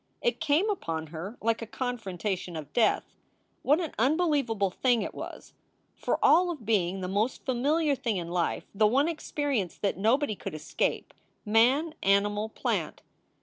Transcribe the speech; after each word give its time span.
It 0.19 0.39
came 0.39 0.67
upon 0.67 1.07
her 1.13 1.37
like 1.43 1.61
a 1.61 1.67
confrontation 1.67 2.55
of 2.55 2.73
death. 2.73 3.03
What 3.61 3.79
an 3.79 3.93
unbelievable 3.99 4.71
thing 4.71 5.03
it 5.03 5.13
was! 5.13 5.53
for 5.95 6.17
all 6.25 6.49
of 6.49 6.65
being 6.65 7.01
the 7.01 7.07
most 7.07 7.45
familiar 7.45 7.93
thing 7.93 8.17
in 8.17 8.31
life, 8.31 8.65
the 8.73 8.87
one 8.87 9.07
experience 9.07 9.77
that 9.77 9.97
nobody 9.99 10.33
could 10.33 10.55
escape, 10.55 11.13
man, 11.45 11.93
animal, 12.01 12.49
plant. 12.49 13.03